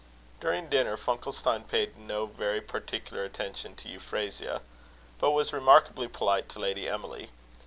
During 0.39 0.67
dinner, 0.67 0.97
Funkelstein 0.97 1.67
paid 1.67 1.95
no 1.95 2.25
very 2.25 2.59
particular 2.59 3.23
attention 3.23 3.75
to 3.75 3.87
Euphrasia, 3.87 4.61
but 5.19 5.29
was 5.29 5.53
remarkably 5.53 6.07
polite 6.07 6.49
to 6.49 6.59
Lady 6.59 6.89
Emily. 6.89 7.29